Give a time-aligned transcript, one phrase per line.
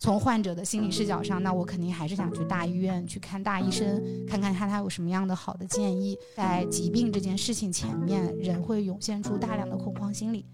[0.00, 6.16] 从患者的心理视角上，那我肯定还是想去大医院去看大医生，看看他他有什么样的好的建议。
[6.34, 10.46] 在疾病这件事情前面，人会涌现出大量的恐慌心理。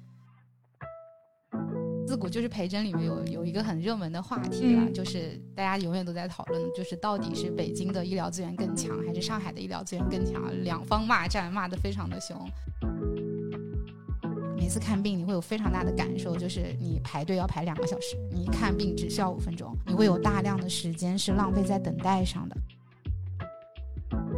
[2.09, 10.43] 自古就是陪诊里面有有一个很热门的话题了，就是大家永远都在讨论，就是到底是北京的医疗资源更强，还是上海的医疗资源更强？
[10.65, 12.37] 两方骂战，骂得非常的凶。
[14.79, 22.57] 看病，你会有非常大的感受，就是你排队要排两个小时，你看病只需要五分钟，你会有大量的时间是浪费在等待上的。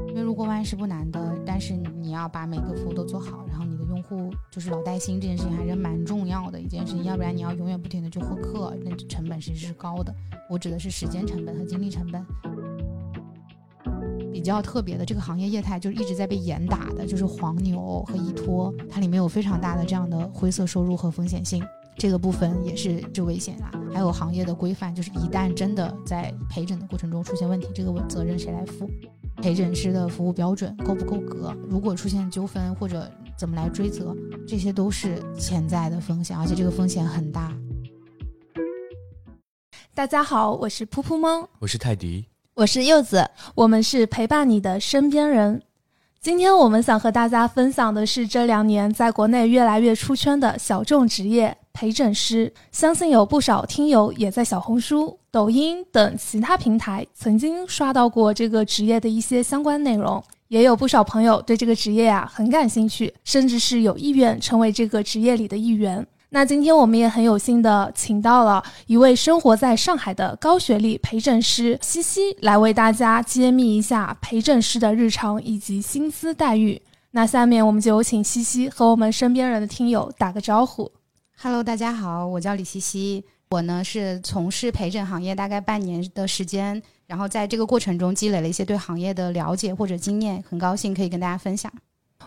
[0.08, 10.12] 因为入过万事不难的，但是你要把每个服务都做好，然后你的用户就是老带新这件事情还是蛮重要的一件事情，要不然你要永远不停的去获客，那成本其实是高的。
[10.48, 12.24] 我指的是时间成本和精力成本。
[14.32, 21.62] 比较特别的这个行业业态就是一直在被严打的，就是黄牛和依托，它里面有非常大的这样的灰色收入和风险性，
[21.96, 23.70] 这个部分也是就危险啊。
[23.92, 28.88] 还有行业的规范，就是一旦真的在陪诊的过程中出现问题，这个责任谁来负？
[29.40, 31.54] 陪诊师的服务标准够不够格？
[31.68, 34.14] 如果出现纠纷或者怎么来追责，
[34.46, 37.56] 这些都是潜在的风险，而且这个风险很大。
[39.94, 42.26] 大家好，我是噗噗猫，我是泰迪。
[42.58, 45.62] 我是柚子，我们是陪伴你的身边人。
[46.20, 52.52] 今天我们想和大家分享的是这两年在国内越来越出圈的小众职业——陪诊师。
[52.72, 66.04] 相信有不少听友也在小红书、抖音等其他平台曾经刷到过这个职业的一些相关内容，也有不少朋友对这个职业啊很感兴趣，甚至是有意愿成为这个职业里的一员。
[66.30, 76.82] 那今天我们也很有幸的请到了一位生活在上海的高学历陪诊师西西，来为大家揭秘一下陪诊师的日常以及薪资待遇。
[77.12, 80.92] 那下面我们就有请西西和我们身边人的听友打个招呼。
[81.40, 91.72] Hello，大家好，我叫李西西，我呢是从事陪诊行业大概半年的时间，然后在这个过程中积累了一些对行业的了解或者经验，很高兴可以跟大家分享。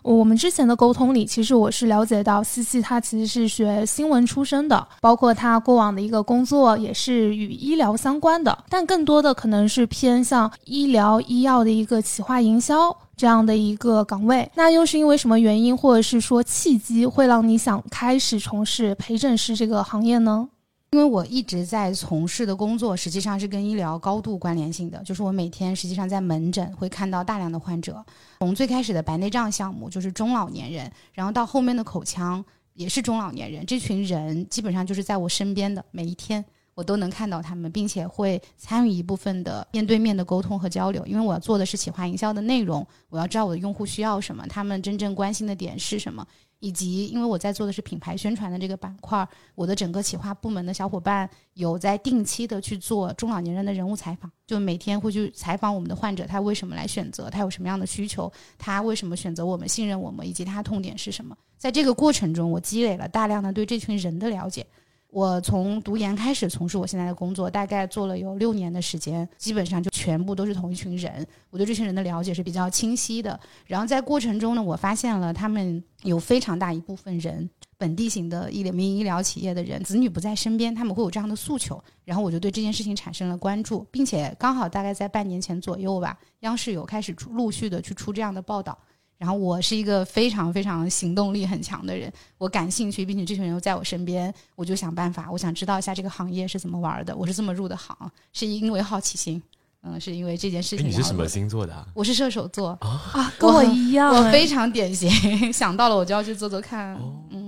[0.04, 14.50] 我们之前的沟通里，其实我是了解到西西他其实是学新闻出身的，包括他过往的一个工作也是与医疗相关的，但更多的可能是偏向医疗医药的一个企划营销这样的一个岗位。
[14.56, 20.50] 那又是因为什么原因，或者是说契机，会让你想开始从事陪诊师这个行业呢？
[20.94, 25.02] 因为我一直在从事的工作，实际上是跟医疗高度关联性的。
[25.04, 28.04] 就是我每天实际上在门诊会看到大量的患者，
[28.40, 32.44] 从最开始的白内障项目就是中老年人，然后到后面的口腔
[32.74, 36.44] 也是中老年人，这群人基本上就是在我身边的，每一天
[36.74, 41.06] 我都能看到他们，并且会参与一部分的面对面的沟通和交流。
[41.06, 46.28] 因为我要做的是企划营销的内容，我要知道我的用户需要什么，他们真正关心的点是什么。
[46.62, 61.36] 以及，因为我在做的是品牌宣传的这个板块，我的整个企划部门的小伙伴有在定期的去做中老年人的人物采访，就每天会去采访我们的患者，他为什么来选择，他有什么样的需求，他为什么选择我们，信任我们，以及他痛点是什么。
[61.58, 64.66] 在这个过程中，我积累了大量的对这群人的了解。
[65.12, 71.28] 我从读研开始从事我现在的工作，大概做了有六年的时间，基本上就全部都是同一群人。
[71.50, 73.38] 我对这群人的了解是比较清晰的。
[73.68, 81.84] 然后在过程中呢，我发现了他们有非常大一部分人，本地型的医疗民营医疗企业的人，子女不在身边，他们会有这样的诉求。
[82.06, 88.78] 然后我就对这件事情产生了关注，并且刚好大概在半年前左右吧，央视有开始出陆续的去出这样的报道。
[89.22, 97.16] 然后我是一个非常非常行动力很强的人，我感兴趣，并且这群人又在我身边，我就想办法，我想知道一下这个行业是怎么玩的。
[97.16, 97.96] 我是这么入的行，
[98.34, 99.40] 是因为好奇心。
[99.84, 100.86] 嗯，是因为这件事情。
[100.86, 101.74] 你是什么星座的？
[101.96, 105.10] 我是射手座啊， 跟我一样，我非常典型。
[105.52, 106.96] 想到了，我就要去做做看。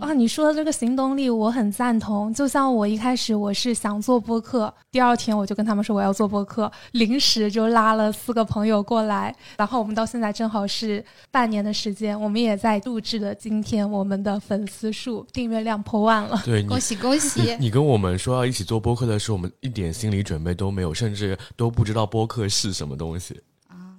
[0.02, 2.34] 啊，你说的这个行动力，我很赞同。
[2.34, 16.42] 就像我一开始我是想做播客，第二天我就跟他们说我要做播客，临时就拉了四个朋友过来，然后我们到现在正好是半年的时间，我们也在录制的今天，我们的粉丝数、订阅量破万了。
[16.44, 17.56] 对，恭喜恭喜！
[17.60, 22.23] 你跟我们说要一起做播客的时候，我们一点心理准备都没有，甚至都不知道播。
[22.24, 23.38] 播客是什么东西？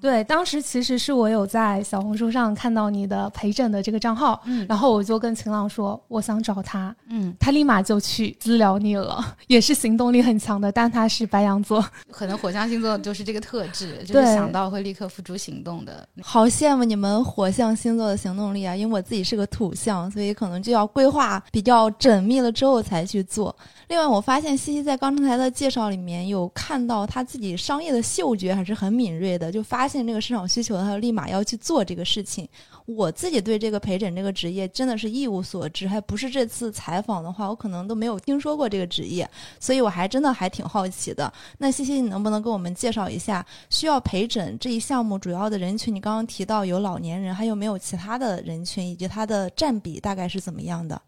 [0.00, 16.06] 对，当时其实是我有在小红书上看到你的陪诊的这个账号，嗯，然后我就跟秦朗说，我想找他，嗯，他立马就去私聊你了， 也是行动力很强的，但他是白羊座，可能火象星座就是这个特质， 就是想到会立刻付诸行动的。
[16.22, 18.76] 好羡慕你们火象星座的行动力啊！
[18.76, 23.54] 因为我自己是个土象，所以可能就要规划比较缜密了之后才去做。
[23.88, 32.48] 另外，我发现西西在刚才的介绍里面有看到他自己商业的嗅觉还是很敏锐的，就发现这个市场需求，他就立马要去做这个事情。
[32.86, 39.28] 我自己对这个陪诊这个职业真的是一无所知，还不是这次采访的话，我可能都没有听说过这个职业，
[39.60, 41.32] 所以我还真的还挺好奇的。
[41.58, 45.94] 那西西，你能不能给我们介绍一下需要陪诊这一项目主要的人群？
[45.94, 51.00] 你刚刚提到有老年人，还有没有其他的人群，以及它的占比大概是怎么样的？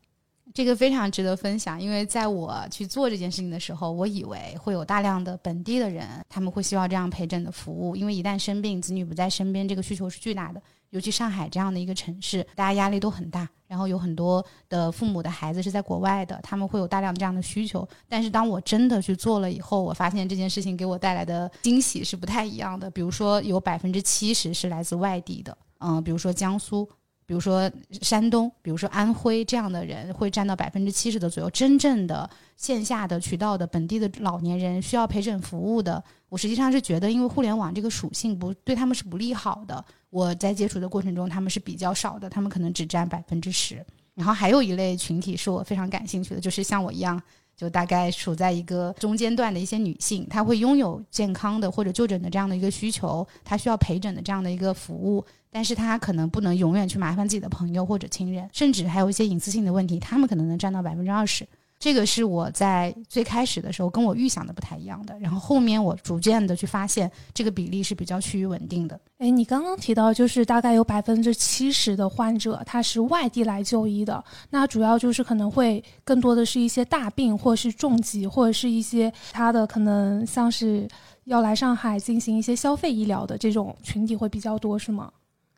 [0.55, 10.63] 这个非常值得分享，因为在我去做这件事情的时候，我以为会有大量的本地的人，他们会需要这样陪诊的服务，因为一旦生病，子女不在身边，这个需求是巨大的。
[10.91, 17.87] 尤其上海这样的一个城市，大家压力都很大，然后有很多的父母的孩子是在国外的，他们会有大量这样的需求。
[18.09, 22.89] 但是当我真的去做了以后，我发现这件事情给我带来的惊喜是不太一样的。
[22.89, 26.89] 比如说，有百分之七十是来自外地的，嗯，比如说江苏。
[27.26, 27.70] 比如说
[28.00, 31.50] 山东，比如说安徽这样的人会占到百分之七十的左右。
[31.50, 39.84] 真正的线下的渠道的本地的老年人需要陪诊服务的，我实际上是觉得，因为互联网这个属性不对他们是不利好的。
[40.11, 43.84] 我在接触的过程中，他们是比较少的，他们可能只占百分之十。
[44.14, 47.20] 然后还有一类群体是我非常感兴趣的，就是像我一样，
[47.56, 55.25] 就大概处在一个中间段的一些女性，她会拥有健康的或者就诊的这样的一个需求，她需要陪诊的这样的一个服务。
[55.50, 61.47] 但是她可能不能永远去麻烦自己的朋友或者亲人，甚至还有一些隐私性的问题，他们可能能占到百分之二十。
[61.78, 65.19] 这个是我在最开始的时候跟我预想的不太一样的。
[65.19, 68.99] 然后后面我逐渐的去发现，这个比例是比较趋于稳定的。
[69.19, 80.88] 哎，你刚刚提到就是大概有百分之七十的患者他是外地来就医的，那主要就是可能会更多的是一些大病，或者是重疾，或者是一些他的可能像是
[81.25, 85.11] 要来上海进行一些消费医疗的这种群体会比较多，是吗？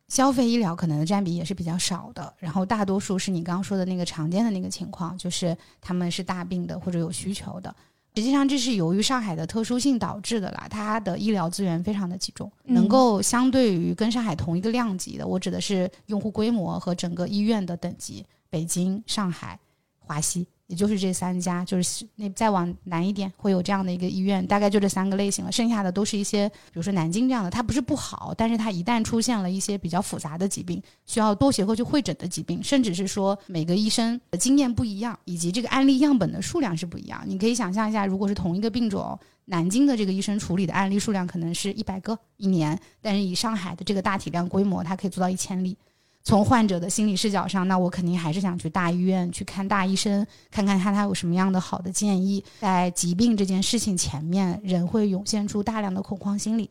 [0.08, 7.74] 消费医疗可能的占比也是比较少的，然后大多数是你刚刚说的那个常见的那个情况，就是他们是大病的或者有需求的。
[8.14, 19.60] 实际上这是由于上海的特殊性导致的啦，它的医疗资源非常的集中，能够相对于跟上海同一个量级的，我指的是用户规模和整个医院的等级，北京、上海、
[19.98, 20.48] 华西。
[20.68, 25.50] 也就是这三家，就是那再往南一点会有这样的一个医院，大概就这三个类型了。
[25.50, 37.22] 剩下的都是一些，比如说南京这样的，它不是不好，但是它一旦出现了一些比较复杂的疾病，需要多学科去会诊的疾病，甚至是说每个医生的经验不一样，以及这个案例样本的数量是不一样。
[37.26, 45.74] 你可以想象一下，如果是同一个病种，南京的这个医生处理的案例数量可能是一百个一年，但是以上海的这个大体量规模，它可以做到一千例。
[46.28, 52.44] 从患者的心理视角上，那我肯定还是想去大医院去看大医生，看看他他有什么样的好的建议。
[52.60, 56.68] 在疾病这件事情前面，人会涌现出大量的恐慌心理。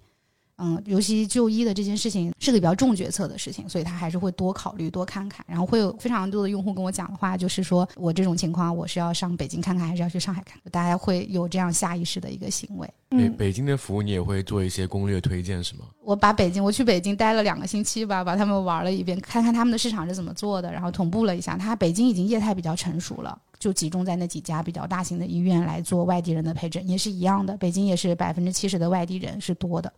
[0.57, 5.45] 嗯，尤其就医的这件事情是个比较重决策的事情，所以他还是会多考虑、多看看。
[5.47, 10.59] 然后会有非常多的用户跟我讲的话，就是说我这种情况，我是要上北京看看，还是要去上海看？
[10.71, 12.89] 大家会有这样下意识的一个行为。
[13.09, 15.85] 北北京的服务你也会做一些攻略推荐是吗？
[16.03, 21.55] 我把北京，我去北京待了两个星期吧，把他们玩了一遍，看看他们的市场是怎么做的，然后同步了一下。
[21.55, 27.55] 他北京已经业态比较成熟了，就集中在那几家比较大型的医院来做外地人的陪诊，也是一样的。
[27.57, 29.93] 北京也是百分之七十的外地人是多的。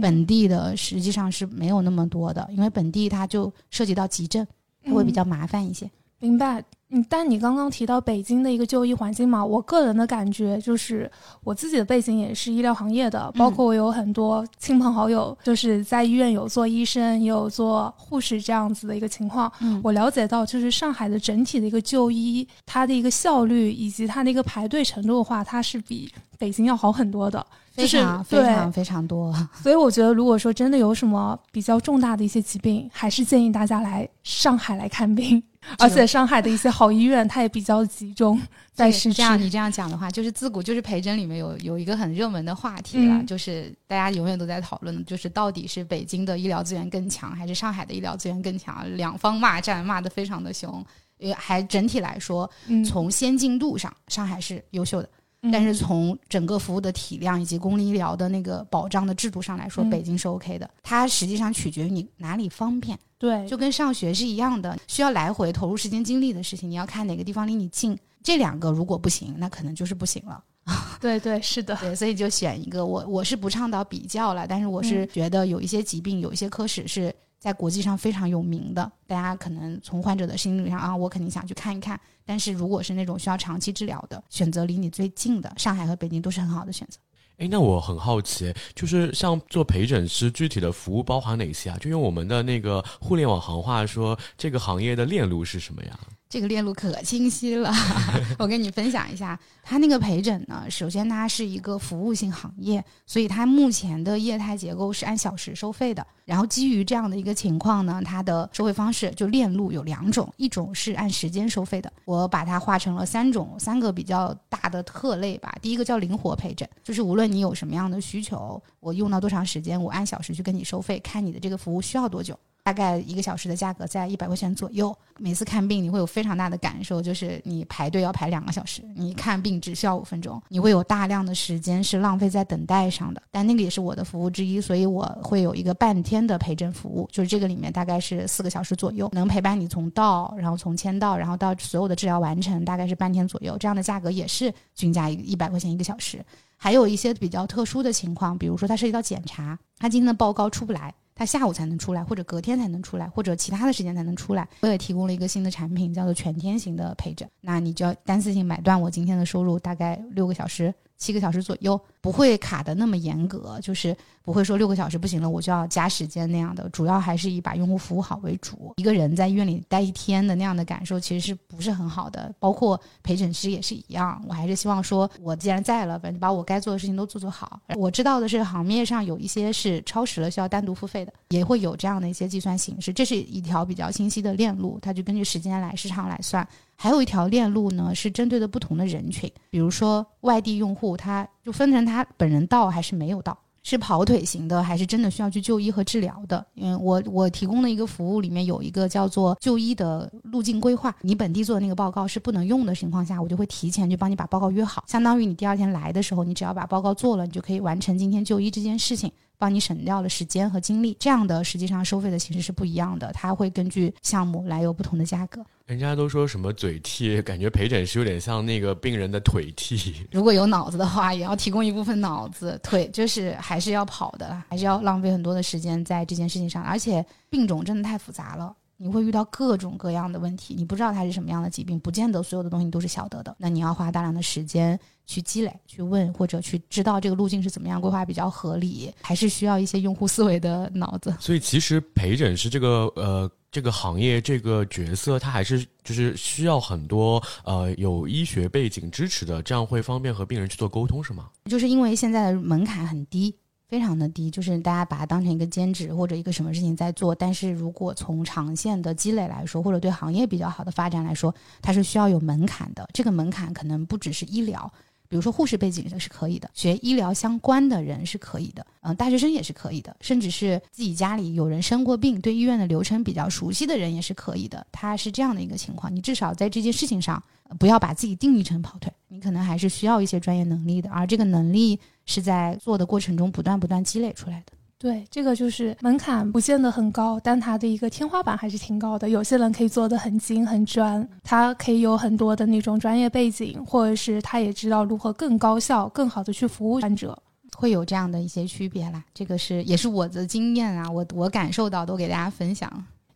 [0.00, 4.46] 本地的实际上是没有那么多的，因为本地它就涉及到急症，
[4.84, 5.90] 它会比较麻烦一些。
[6.18, 6.64] 明白。
[6.94, 11.10] 嗯，但你刚刚提到北京的一个就医环境嘛，我个人的感觉就是，
[11.42, 19.50] 我自己的背景也是医疗行业的，包括我有很多亲朋好友，就是在医院有做医生，也有做护士这样子的一个情况。
[19.60, 27.44] 嗯，我了解到，就是上海的整体的一个就医，它的一个效率以及它的一个排队程度的话，它是比北京要好很多的。
[27.74, 35.42] 非常非常非常多， 所以我觉得，如果说真的有什么比较重大的一些疾病，还是建议大家来上海来看病。
[35.78, 38.40] 而且上海的一些好医院，它也比较集中
[38.72, 48.84] 在市这样你这样讲的话，就是自古就是陪诊里面有有一个很热门的话题了，就是大家永远都在讨论，就是到底是北京的医疗资源更强，还是上海的医疗资源更强？
[48.96, 50.84] 两方骂战，骂得非常的凶。
[51.18, 52.50] 也还整体来说，
[52.84, 55.08] 从先进度上，上海是优秀的。
[55.52, 60.68] 但是从整个服务的体量以及公立医疗的那个保障的制度上来说，北京是 OK 的。
[60.82, 67.96] 它实际上取决于你哪里方便，对，就跟上学是一样的，需要来回投入时间精力的事情，你要看哪个地方离你近。
[68.20, 70.42] 这两个如果不行，那可能就是不行了。
[71.00, 72.84] 对对，是的，对，所以就选一个。
[72.84, 77.14] 我我是不倡导比较了，但是我是觉得有一些疾病，有一些科室是。
[77.38, 82.00] 在国际上非常有名的，大家可能从患者的心理上啊，我肯定想去看一看。
[82.24, 87.00] 但是如果是那种需要长期治疗的，选择离你最近的，上海和北京都是很好的选择。
[87.38, 91.78] 哎，那我很好奇，就是像做陪诊师，具体的服务包含哪些啊？
[91.80, 95.98] 就用我们的那个互联网行话说，这个行业的链路是什么呀？
[96.32, 97.70] 这个链路可清晰了，
[98.40, 106.06] 我跟你分享一下，它那个陪诊呢，首先它是一个服务性行业，所以它目前的业态结构是按小时收费的。
[106.24, 115.54] 然后基于这样的一个情况呢，它的收费方式就链路有两种，一种是按时间收费的，我把它划成了三种，三个比较大的特类吧。
[115.60, 122.34] 第一个叫灵活陪诊，就是无论你有什么样的需求，我用到多长时间，我按小时去跟你收费，看你的这个服务需要多久。
[122.64, 124.96] 大概一个小时的价格在一百块钱左右。
[125.18, 133.22] 每次看病你会有非常大的感受，就是你排队要排两个小时，你看病只需要五分钟，你会有大量的时间是浪费在等待上的。
[133.30, 143.56] 但那个也是我的服务之一，所以我会有一个半天的陪诊服务，就是这个里面大概是四个小时左右，能陪伴你从到，然后从签到，然后到所有的治疗完成，大概是半天左右。
[143.58, 146.24] 这样的价格也是均价一一百块钱一个小时。
[146.56, 150.92] 还有一些比较特殊的情况，比如说它涉及到检查，他今天的报告出不来。
[151.22, 154.48] 他下午才能出来，或者隔天才能出来，或者其他的时间才能出来。
[154.62, 157.28] 我也提供了一个新的产品，叫做全天型的陪诊。
[157.40, 160.74] 那你就要单次性买断我今天的收入，大概六个小时。
[160.98, 166.68] 七个小时左右，不会卡的那么严格，就是不会说六个小时不行了，我就要加时间那样的。
[166.68, 168.72] 主要还是以把用户服务好为主。
[168.76, 172.32] 一个人在医院里待一天的那样的感受，其实是不是很好的？
[172.38, 174.24] 包括陪诊师也是一样。
[174.28, 177.60] 我还是希望说，我既然在了，反正把我该做的事情都做做好。
[177.74, 182.92] 我知道的是，行业上有一些是超时了需要单独付费的，也会有这样的一些计算形式。
[182.92, 186.46] 这是一条比较清晰的链路，它就根据时间来、时长来算。
[186.76, 196.44] 还有一条链路呢，是针对的不同的人群，比如说外地用户，他就分成他本人到还是没有到，是跑腿型的，还是真的需要去就医和治疗的。
[196.54, 209.12] 因为我我提供的一个服务里面有一个叫做就医的路径规划，你本地做的那个报告是不能用的情况下，我就会提前去帮你把报告约好，相当于你第二天来的时候，你只要把报告做了，你就可以完成今天就医这件事情。
[209.42, 215.44] 帮你省掉了时间和精力，这样的实际上收费的形式是不一样的，它会根据项目来有不同的价格。
[215.66, 220.06] 人家都说什么嘴替，感觉陪诊是有点像那个病人的腿替。
[220.12, 228.54] 如果有脑子的话，也要提供一部分脑子，腿就是还是要跑的，还是要浪费很多的时间在这件事情上，而且病种真的太复杂了。
[228.82, 233.36] 你会遇到各种各样的问题，你不知道它是什么样的疾病，不见得所有的东西你都是晓得的。
[233.38, 241.14] 那你要花大量的时间去积累、去问或者去知道这个路径是怎么样规划比较合理，还是需要一些用户思维的脑子。
[241.20, 251.28] 所以，其实陪诊师这个呃这个行业这个角色，它还是就是需要很多呃有医学背景支持的，这样会方便和病人去做沟通，是吗？
[251.44, 253.32] 就是因为现在的门槛很低。
[253.72, 257.14] 非常的低，就是大家把它当成一个兼职或者一个什么事情在做。
[257.14, 262.86] 但是如果从长线的积累来说，或者对行业比较好的发展来说，它是需要有门槛的。
[262.92, 264.70] 这个门槛可能不只是医疗，
[265.08, 274.66] 比如说护士背景的是可以的，学医疗相关的人是可以的，嗯，大学生也是可以的，甚至是自己家里有人生过病，对医院的流程比较熟悉的人也是可以的。
[274.70, 277.22] 它是这样的一个情况，你至少在这件事情上
[277.58, 281.80] 不要把自己定义成跑腿，你可能还是需要一些专业能力的，而这个能力。
[282.06, 284.52] 是在做的过程中不断不断积累出来的。
[284.78, 289.08] 对，这个就是门槛不见得很高，但它的一个天花板还是挺高的。
[289.08, 297.16] 有些人可以做的很精很专，他可以有很多的那种专业背景，或者是他也知道如何更高效、更好的去服务患者，
[297.56, 299.04] 会有这样的一些区别啦。
[299.14, 302.68] 这个是也是我的经验啊，我我感受到都给大家分享。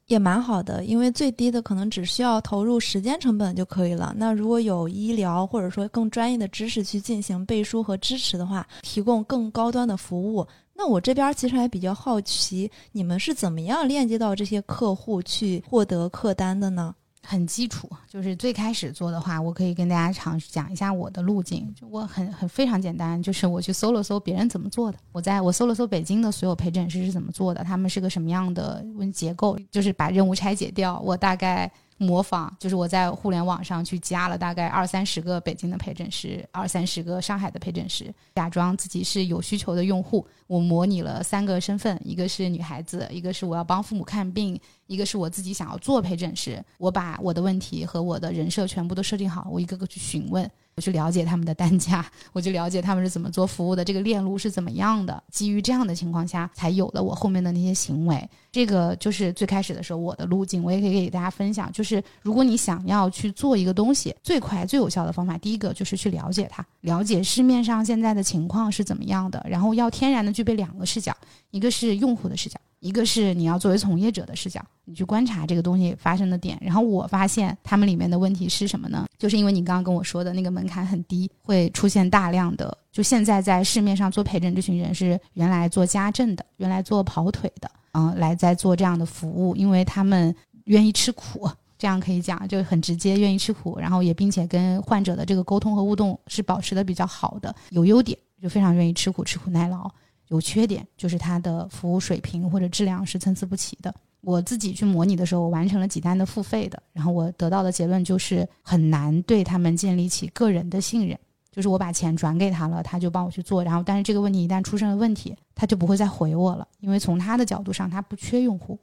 [0.07, 4.15] 也蛮好的，因为最低的可能只需要投入时间成本就可以了。
[4.17, 16.95] 那如果有医疗或者说更专业的知识去进行背书和支持的话，提供更高端的服务，那我这边其实还比较好奇，你们是怎么样链接到这些客户去获得客单的呢？
[17.27, 21.75] 很基础，就是最开始做的话，我可以跟大家尝试讲一下我的路径。
[21.75, 31.71] 就我很很非常简单，就是我去搜了搜别人怎么做的，我在我搜了搜北京的所有陪诊师是怎么做的，他们是个什么样的问结构，就是把任务拆解掉，我大概。
[31.99, 40.27] 模仿就是我在互联网上去加了大概二三十个北京的陪诊师，二三十个上海的陪诊师，假装自己是有需求的用户。
[40.47, 46.63] 我模拟了三个身份，一个是女孩子，一个是我要帮父母看病，一个是我自己想要做陪诊师。
[46.79, 50.49] 我把我的问题和我的人设全部都设定好，我一个个去询问。
[50.77, 52.05] 我去了解他们的单价，
[52.35, 55.23] 我去了解他们是怎么做服务的，这个链路是怎么样的。
[55.33, 58.29] 基于这样的情况下，才有了我后面的那些行为。
[58.53, 61.73] 这个就是最开始的时候我的路径，我也可以给大家分享。
[61.73, 71.17] 就是如果你想要去做一个东西，最快最有效的方法，第一个就是去了解它，了解市面上现在的情况是怎么样的，然后要天然的具备两个视角，
[71.53, 72.61] 一个是用户的视角。
[72.87, 76.57] 一个是你要作为从业者的视角，你去观察这个东西发生的点。
[76.61, 79.07] 然后我发现他们里面的问题是什么呢？
[79.19, 82.77] 就是因为你刚刚跟我说的那个门槛很低，会出现大量的。
[82.93, 91.49] 就现在在市面上做陪诊这群人是原来做家政的，原来做跑腿的，嗯，来在做这样的服务，因为他们愿意吃苦。
[91.79, 97.55] 这样可以讲，就很直接，愿意吃苦，然后也并且跟患者的这个沟通和互动是保持的比较好的。
[97.69, 99.87] 有优点就非常愿意吃苦，吃苦耐劳；
[100.29, 103.95] 有缺点就是它的服务水平或者质量是参差不齐的。
[104.21, 111.17] 我自己去模拟的时候，我完成了几单的付费的，然后我得到的结论就是很难对他们建立起个人的信任。
[111.53, 118.79] 就是我把钱转给他了，他就帮我去做，然后但是这个问题一旦出现了问题，他就不会再回我了，因为从他的角度上，他不缺用户。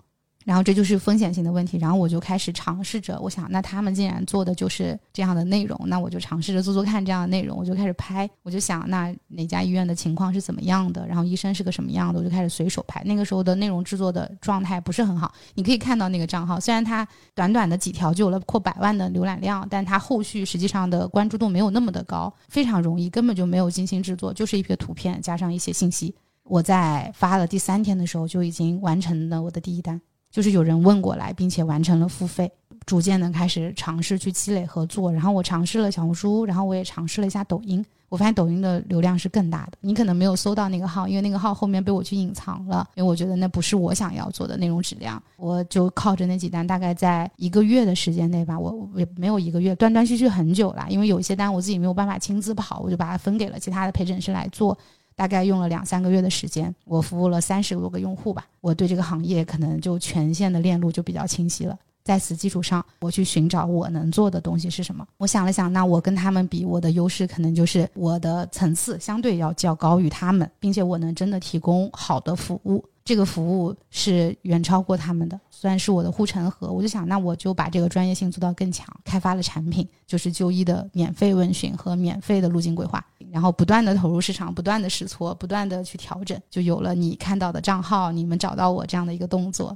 [0.46, 13.02] 然后这就是风险性的问题，然后我就开始尝试着，我想，那他们既然做的就是这样的内容，那我就尝试着做做看这样的内容，我就开始拍，我就想，那哪家医院的情况是怎么样的，然后医生是个什么样的，我就开始随手拍。
[13.06, 26.14] 那个时候的内容制作的状态不是很好，你可以看到那个账号，虽然它短短的几条就有了破百万的浏览量，但它后续实际上的关注度没有那么的高，非常容易，根本就没有精心制作，就是一篇图片加上一些信息。
[26.44, 30.02] 我在发了第三天的时候就已经完成了我的第一单。
[30.34, 32.52] 就是有人问过来，并且完成了付费，
[32.88, 35.14] 逐渐的开始尝试去积累合作。
[35.14, 37.86] 然后我尝试了小红书，然后我也尝试了一下抖音。
[38.10, 39.74] 我发现抖音的流量是更大的。
[39.82, 45.22] 你可能没有搜到那个号，因为那个号后面被我去隐藏了，因为我觉得那不是我想要做的内容质量。
[45.38, 50.88] 我就靠着那几单，大概在一个月的时间内吧，我也没有一个月，断断续续很久了。
[50.90, 54.76] 因为有一些单我自己没有办法亲自跑，我就把它分给了其他的陪诊师来做。
[55.16, 58.46] 大概用了两三个月的时间，我服务了三十多个用户吧。
[58.62, 61.78] 我对这个行业可能就全线的链路就比较清晰了。
[62.04, 65.08] 在此基础上，我去寻找我能做的东西是什么。
[65.18, 72.84] 我想了想，那我跟他们比，我的优势可能就是我的层次相对要较高于他们，并且我能真的提供好的服务。
[73.06, 76.72] 这个服务是远超过他们的，算是我的护城河。
[76.72, 89.76] 我就想，那我就把这个专业性做到更强，开发了产品，就是就医的免费问询和免费的路径规划，然后不断的投入市场，不断的试错，不断的去调整，就有了你看到的账号，你们找到我这样的一个动作。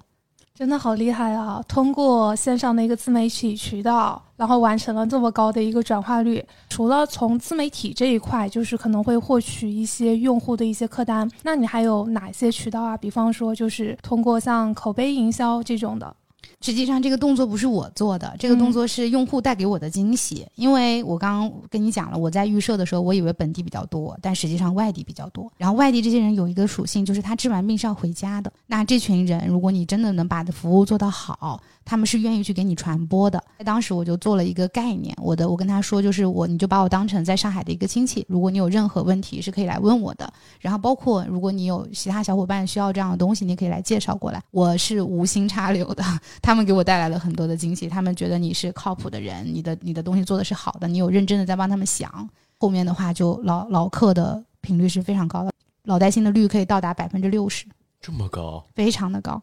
[0.54, 1.60] 真的好厉害啊！
[1.68, 6.44] 通过线上的一个自媒体渠道，然后完成了这么高的一个转化率。
[6.70, 12.96] 除了从自媒体这一块，就是可能会获取一些用户的一些客单，那你还有哪些渠道啊？
[12.96, 16.16] 比方说，就是通过像口碑营销这种的。
[16.60, 20.46] 实际上，这个动作不是我做的，这个动作是用户带给我的惊喜。
[20.56, 25.52] 因为我刚刚跟你讲了，我在预设的时候，我以为本地比较多，但实际上外地比较多。
[25.58, 28.52] 然后外地这些人有一个属性，就是他治完病是要回家的。
[28.66, 33.42] 那这群人，如果你真的能把的服务做到好，他们是愿意去给你传播的。
[33.64, 40.32] 当时我就做了一个概念，我的我跟他说，就是我你就把我当成在上海的一个亲戚，如果你有任何问题是可以来问我的。
[40.60, 46.04] 然后包括如果你有其他小伙伴需要这样的东西，你可以来介绍过来，我是无心插柳的。
[46.44, 52.30] 他们给我带来了很多的惊喜，他们觉得你是靠谱的人，你的你的东西做的是好的，你有认真的在帮他们想。
[52.60, 55.52] 后面的话就老老客的频率是非常高的，
[55.84, 57.66] 老带新的率可以到达百分之六十，
[58.02, 59.42] 这么高，非常的高。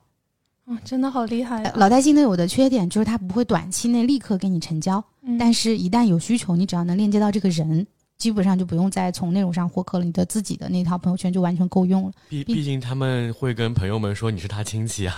[0.66, 1.72] 嗯，真的好厉害。
[1.76, 5.02] 老带新的有的缺点就是他不会短期内立刻给你成交，
[5.38, 7.86] 但是一旦有需求，你只要能链接到这个人。
[8.16, 12.12] 基本上就不用再从内容上获客了，你的自己的那套朋友圈就完全够用了。
[12.28, 15.16] 毕毕竟他们会跟朋友们说你是他亲戚啊，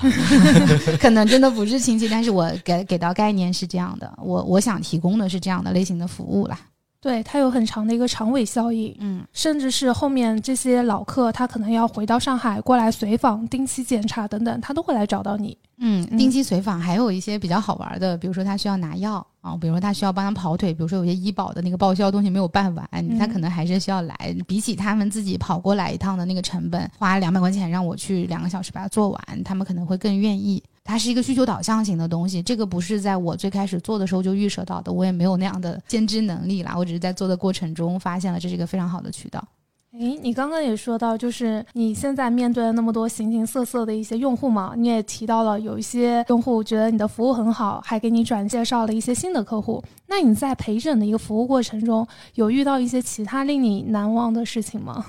[0.99, 6.59] 可能真的不是亲戚，但是我给给到概念是这样的，我我想提供的是这样的类型的服务啦。
[7.07, 15.57] 对，它有很长的一个长尾效应，嗯，甚至是后面这些老客他可能要回到上海过来随访、定期检查等等，他都会来找到你。
[15.79, 24.37] 嗯，定期随访还有一些比较好玩的，比如说他需要拿药啊，比如说他需要帮他跑腿，比如说有些医保的那个报销东西没有办完，他可能还是需要来。
[24.49, 30.61] 比起他们自己跑过来一趟的那个成本，花两百块钱让我去两个小时把它做完，他们可能会更愿意。
[30.87, 39.43] 它是一个需求导向型的东西，这个不是在我最开始做的时候就预设到的，我也没有那样的先知能力啦，我只是在做的过程中发现了这是一个非常好的渠道。
[39.99, 49.83] 诶，你刚刚也说到，就是你现在面对了那么多形形色色的一些用户嘛，你也提到了有一些用户觉得你的服务很好，还给你转介绍了一些新的客户。
[50.07, 55.03] 那你在陪诊的一个服务过程中，有遇到一些其他令你难忘的事情吗？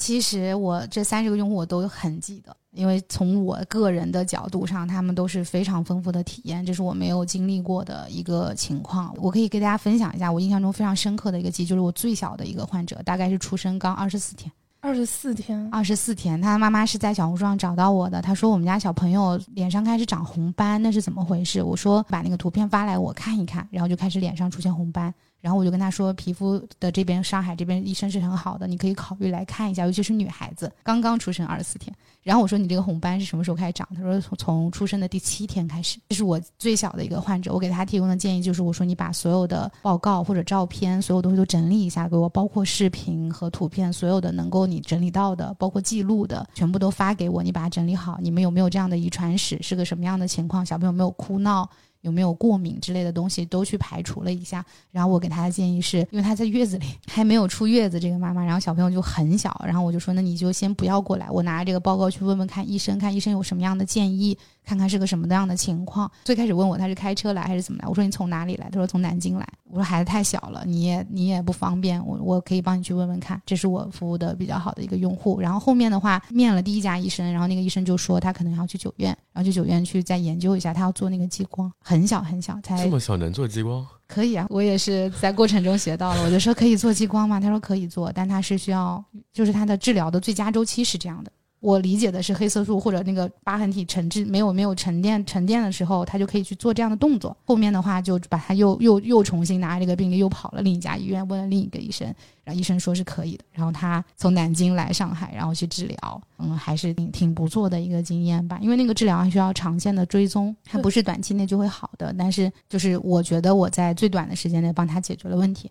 [0.00, 9.14] 其实我这三十个用户我都很记得，因为从我个人的角度上，他们都是非常丰富的体验，这是我没有经历过的一个情况。
[9.18, 14.50] 我可以给大家分享一下我印象中非常深刻的一个记忆，就是我最小的一个患者，大概是出生刚二十四天。
[14.82, 18.22] 二十四天，二十四天，他妈妈是在小红书上找到我的。
[18.22, 21.62] 他说我们家小朋友脸上开始长红斑，那是怎么回事？
[21.62, 25.12] 我说把那个图片发来我看一看，然后就开始脸上出现红斑。
[25.40, 31.94] 然后我就跟他说，皮肤的这边上海这边医生是很好的，你可以考虑来看一下，尤其是女孩子刚刚出生二十四天。
[32.22, 33.88] 然后我说你这个红斑是什么时候开始长？
[33.96, 35.98] 他说从从出生的第七天开始。
[36.10, 48.18] 这是我最小的一个患者，我给他提供的建议就是，我说你把所有的报告或者照片，所有东西都整理一下给我，包括视频和图片，所有的能够你整理到的，包括记录的，全部都发给我，你把它整理好。
[48.20, 49.58] 你们有没有这样的遗传史？
[49.62, 50.64] 是个什么样的情况？
[50.66, 51.68] 小朋友没有哭闹？
[52.02, 54.64] 有没有过敏之类的东西都去排除了一下。
[54.90, 64.36] 然后我给他的建议是，因为他在月子里还没有出月子，这个妈妈，然后小朋友就很小，然后我就说，那你就先不要过来，我拿着这个报告去问问看医生，看医生有什么样的建议。
[64.64, 66.10] 看看是个什么样的情况。
[66.24, 68.68] 最开始问我他是开车来还是怎么来，我说你从哪里来？
[68.70, 69.46] 他说从南京来。
[69.72, 73.40] 我说孩子太小了，你也你也不方便，我我可以帮你去问问看。
[73.46, 75.40] 这是我服务的比较好的一个用户。
[75.40, 83.86] 然后后面的话面了第一家医生，然后那个医生就说他可能要去九院，然后去九院去再研究一下，他要做那个激光，很小很小，才这么小能做激光？
[84.08, 86.24] 可以啊，我也是在过程中学到了。
[86.24, 87.38] 我就说可以做激光吗？
[87.38, 91.30] 他说可以做，但他是需要，就是他的治疗的最佳周期是这样的。
[91.60, 97.36] 我理解的是黑色素或者那个疤痕体沉滞没有没有沉淀沉淀的时候，他就可以去做这样的动作。
[97.44, 102.06] 后面的话就把他又又又重新拿这个病例又跑了另一家医院问了另一个医生，
[102.44, 103.44] 然后医生说是可以的。
[103.52, 108.58] 然后他从南京来上海，然后去治疗，嗯，还是挺挺不错的一个经验吧。
[108.62, 112.14] 因为那个治疗还需要长线的追踪，它不是短期内就会好的。
[112.16, 115.70] 但是就是我觉得我在最短的时间内帮他解决了问题。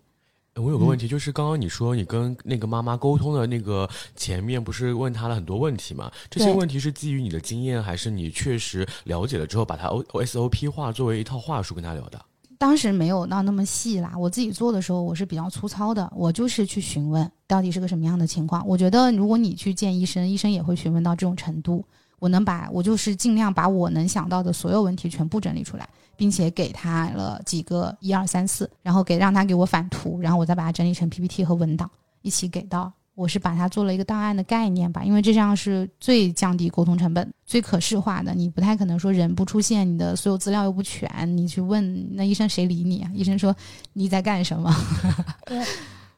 [0.56, 6.10] 我有个问题，就是刚刚你说你跟那个妈妈沟通的那个前面不是问她了很多问题吗？
[6.28, 12.20] 这些问题是基于你的经验，还是你确实了解了之后把它 O S O P 化作为一套话术跟她聊的？
[12.58, 18.66] 当时没有到那么细啦，我自己做的时候我是比较粗糙的，我就是去询问到底是个什么样的情况。
[18.66, 21.82] 我觉得如果你去见医生，医生也会询问到这种程度。
[22.20, 25.88] 我能把我就是尽量把我能想到的所有问题全部整理出来。
[26.16, 32.92] 并且给他了几个一二三四，然后给让他给我反图，然后我再把它整理成 PPT 和文档一起给到。
[33.14, 38.34] 我是把它做了一个档案的概念吧，因为这样是最降低沟通成本、最可视化的。
[38.34, 43.10] 你不太可能说人不出现，你的所有资料又不全，你去问那医生谁理你啊？
[43.14, 43.56] 医生说
[43.94, 44.70] 你在干什么？
[45.46, 45.64] 对，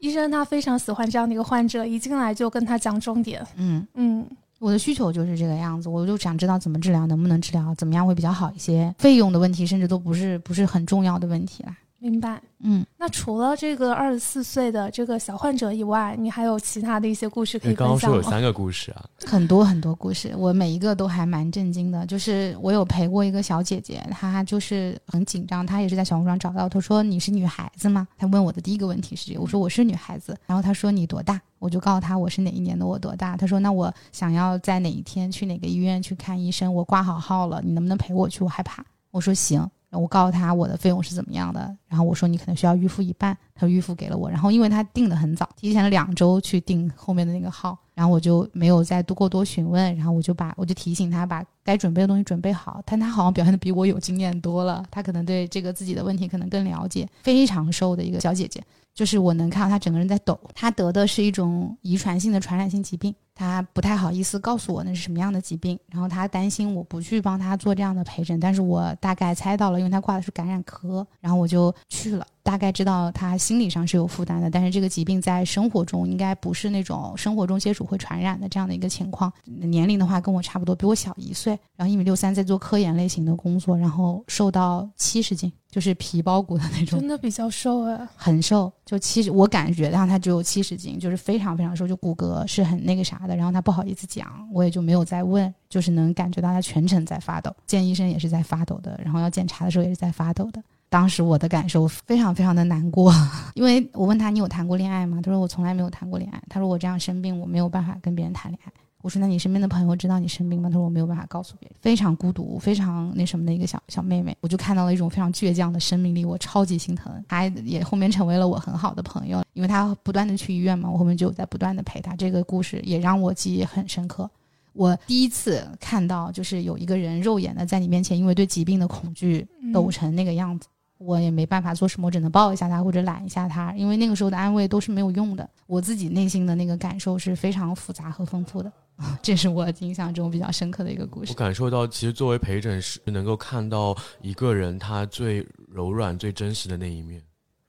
[0.01, 3.41] 医生他非常喜欢这样的一个患者，一进来就跟他讲重点。
[3.55, 4.29] 嗯嗯。
[4.63, 8.95] 我的需求就是这个样子，我就想知道怎么治疗，能不能治疗，怎么样会比较好一些。
[8.97, 11.77] 费用的问题甚至都不是不是很重要的问题啦。
[12.03, 12.43] 明白。
[12.59, 18.01] 嗯，那除了这个二十四岁的这个小患者以外，你还有其他的一些故事可以分享吗？
[18.01, 22.05] 刚刚说有三个故事啊， 很多很多故事，我每一个都还蛮震惊的。
[22.07, 28.09] 就是我有陪过一个小姐姐，她就是很紧张，她也是在小红书上找到，她说你是女孩子吗？
[28.19, 31.41] 她问我的第一个问题是这个，我说我是女孩子，然后她说你多大？
[31.61, 33.37] 我就告诉她我是哪一年的，我多大？
[33.37, 38.43] 她说那我想要在哪一天去哪个医院去看医生，我挂好号了，你能不能陪我去？
[38.43, 38.85] 我害怕。
[39.13, 39.65] 我说行。
[40.01, 58.63] 我告诉他我的费用是怎么样的，然后我说你可能需要预付一半，他预付给了我，然后因为他订的很早，提前了两周去订后面的那个号，然后我就没有再多过多询问，然后我就把我就提醒他把该准备的东西准备好，但他好像表现的比我有经验多了，他可能对这个自己的问题可能更了解，非常瘦的一个小姐姐，
[58.95, 63.15] 就是我能看到他整个人在抖，他得的是一种遗传性的传染性疾病。
[63.35, 72.27] 他不太好意思告诉我那是什么样的疾病，然后他担心我不去帮他做这样的陪诊，但是我大概猜到了，因为他挂的是感染科，然后我就去了。
[72.43, 79.33] 大概知道他心理上是有负担的，但是这个疾病在生活中应该不是那种生活中接触会传染的这样的一个情况。
[79.45, 93.37] 年龄的话跟我差不多，比我小一岁，然后一米六三，在做科研类型的工作，然后瘦到七十斤，就是皮包骨的那种，真的比较瘦啊，很瘦，就七十，我感觉到他只有七十斤，就是非常非常瘦，就骨骼是很那个啥的。
[93.37, 100.61] 然后他不好意思讲，我也就没有再问，就是能感觉到他全程在发抖，见医生也是在发抖的，然后要检查的时候也是在发抖的。
[100.93, 103.11] 当时我的感受非常非常的难过，
[103.57, 105.21] 因为我问他你有谈过恋爱吗？
[105.23, 106.43] 他说我从来没有谈过恋爱。
[106.51, 108.73] 他说我这样生病，我没有办法跟别人谈恋爱。
[109.01, 110.69] 我说那你身边的朋友知道你生病吗？
[110.69, 111.75] 他说我没有办法告诉别人。
[111.81, 117.11] 非常孤独，非常那什么的一个小小妹妹，我就看到了一种非常倔强的生命力，我超级心疼。
[117.27, 122.15] 她也后面成为了我很好的朋友，因为她不断的去医院嘛，我后面就在不断的陪她。
[122.15, 124.31] 这个故事也让我记忆很深刻。
[124.75, 130.69] 我第一次看到就是有一个人肉眼的在你面前，因为对疾病的恐惧抖成那个样子。
[131.05, 135.49] 我也没办法做什么，我只能抱一下他或者揽一下他，因为那个时候的安慰都是没有用的。
[135.67, 138.73] 我自己内心的那个感受是非常复杂和丰富的，
[139.21, 141.33] 这是我印象中比较深刻的一个故事。
[141.33, 147.21] 我感受到，其实作为陪诊师，能够看到一个人他最柔软、最真实的那一面。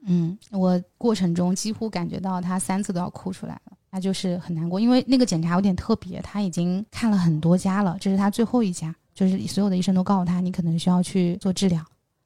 [0.06, 11.82] 嗯，我过程中几乎感觉到他三次都要哭出来了，他就是很难过，因为那个检查有点特别，他已经看了很多家了，这是他最后一家，就是所有的医生都告诉他，你可能需要去做治疗。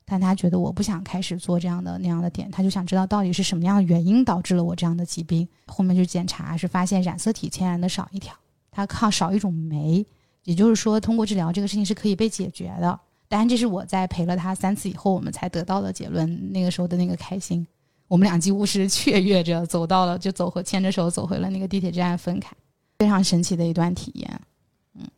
[0.09, 5.45] 但他觉得我不想开始做这样的那样的点，他就想知道到底是什么样的原因导致了我这样的疾病。
[5.65, 8.33] 后面去检查是发现染色体天然的少一条，
[8.71, 10.05] 他靠少一种酶，
[10.45, 12.97] 也就是说通过治疗这个事情是可以被解决的。
[13.27, 16.53] 当然这是我在陪了他三次以后我们才得到的结论。
[16.53, 17.67] 那个时候的那个开心，
[18.07, 22.55] 我们俩几乎是雀跃着走到了，就走回牵着手走回了那个地铁站分开，
[22.97, 24.41] 非常神奇的一段体验。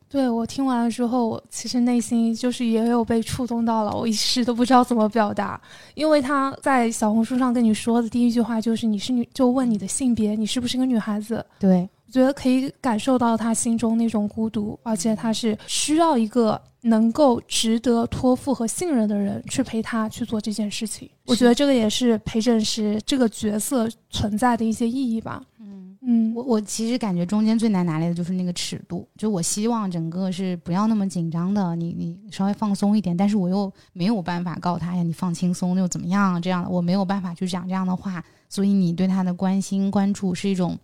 [0.08, 5.60] 对我听完了之后，我其实内心就是也有被触动到了，我一时都不知道怎么表达，
[5.94, 11.44] 因为他在小红书上跟你说的第一句话就是你是女，就问你的性别，你是不是个女孩子？
[11.58, 21.08] 对，我觉得可以感受到他心中那种孤独，而且他是需要一个能够值得托付和信任的人去陪他去做这件事情。
[21.26, 25.40] 我觉得这个也是陪诊师这个角色存在的一些意义吧。
[25.60, 36.42] 嗯，嗯，我我其实感觉中间最难拿捏的就是那个尺度，就我希望整个是不要那么紧张的，你你稍微放松一点，但是我又没有办法告诉他呀，你放轻松又怎么样？
[36.42, 40.76] 这样的我没有办法去讲这样的话，所以你对他的关心关注是一种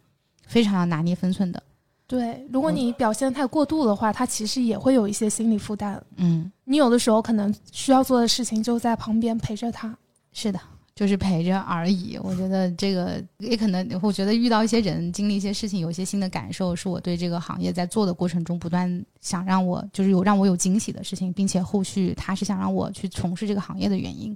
[0.46, 1.60] 非常要拿捏分寸的。
[2.06, 6.00] 对，如果你表现太过度的话，他其实也会有一些心理负担。
[6.18, 9.92] 嗯，你有的时候可能需要做的事情就在旁边陪着他。
[10.32, 10.60] 是的，
[10.96, 12.18] 就是陪着而已。
[12.22, 24.34] 我觉得这个也可能，我觉得遇到一些人，经历一些事情，有一些新的感受，是我对这个行业在做的过程中不断想让我就是有让我有惊喜的事情，并且后续他是想让我去从事这个行业的原因。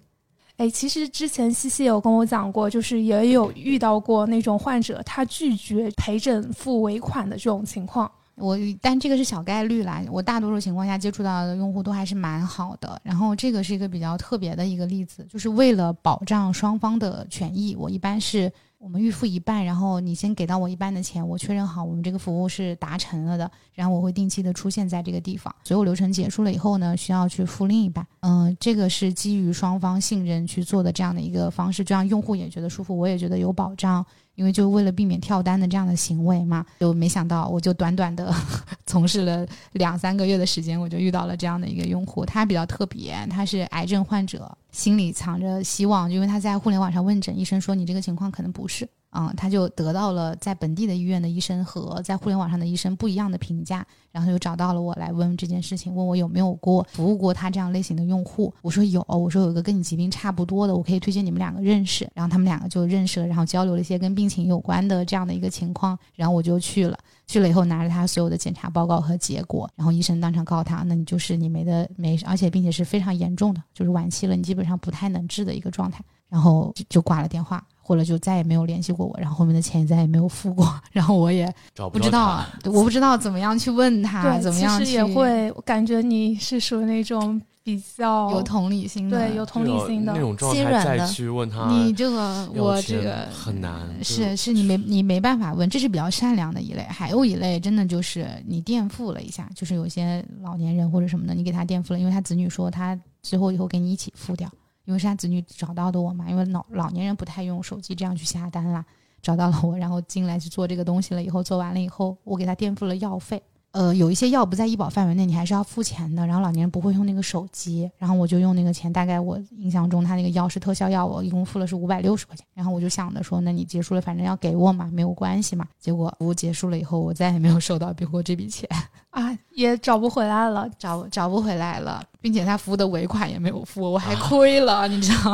[0.59, 8.13] 哎，其实之前西西有跟我讲过，就是也有遇到过那种患者，他拒绝陪诊付尾款的这种情况。
[8.37, 13.01] 我但这个是小概率啦，我大多数情况下接触到的用户都还是蛮好的。
[13.05, 25.55] 然后这个是一个比较特别的一个例子，就是为了保障双方的权益，我一般是我们预付一半，然后你先给到我一半的钱，我确认好我们这个服务是达成了的，然后我会定期的出现在这个地方。
[25.65, 28.07] 所有流程结束了以后呢，需要去付另一半。
[28.21, 34.05] 嗯，这个是基于双方信任去做的这样的一个方式，这样用户也觉得舒服，我也觉得有保障。
[34.41, 38.35] 因为就为了避免跳单的这样的行为嘛，就没想到我就短短的
[38.87, 42.25] 从事了两三个月的时间，我就遇到了这样的一个用户。
[42.25, 58.53] 他比较特别，他是癌症患者，心里藏着希望，因为他在互联网上问诊，医生说你这个情况可能不是，嗯，他就得到了在本地的医院的医生和在互联网上的医生不一样的评价，然后就找到了我来问这件事情，问我有没有过服务过他这样类型的用户。
[58.63, 62.09] 我说有，我说有一个跟你疾病差不多的，我可以推荐你们两个认识。
[62.15, 66.97] 然后他们两个就认识了，然后交流了一些跟病情有关的这样的一个情况，然后我就去了。
[67.27, 76.05] 去了以后，拿着他所有的检查报告和结果，然后医生当场告诉他，那你就是你没的没，而且并且是非常严重的，就是晚期了，你基本上不太能治的一个状态。
[76.29, 77.61] 然后就挂了电话，
[77.91, 81.53] 或者就再也没有联系过我，然后后面的钱也再也没有付过， 然后我也
[81.91, 90.21] 不知道啊，我不知道怎么样去问他，对，怎么样去其实也会我感觉你是属于那种比较有同理心的，对有同理心的那。
[90.21, 96.85] 种状态再心软的去问他，你这个我这个很难，是是你没你没办法问，这是比较善良的一类。
[96.85, 104.49] 还有一类真的就是你垫付了一下，就是有些老年人或者什么的，你给他垫付了，因为他子女说他之后以后给你一起付掉，
[104.91, 108.85] 因为是他子女找到的我嘛，因为老老年人不太用手机这样去下单啦，
[109.23, 113.41] 找到了我，然后进来去做这个东西了以后，做完了以后，我给他垫付了药费。
[113.73, 116.27] 呃，有一些药不在医保范围内，你还是要付钱的。
[116.27, 122.45] 然后老年人不会用那个手机，然后我就用那个钱，大概我印象中他那个药是特效药，我一共付了是五百六十块钱。
[122.53, 125.65] 然后我就想着说，那你结束了，反正要给我嘛，没有关系嘛。
[125.79, 128.69] 结果服务结束了以后，我再也没有收到过这笔钱，
[129.11, 130.69] 啊，也找不回来了。
[130.77, 135.31] 找找不回来了，并且他服务的尾款也没有付，我还亏了，你知道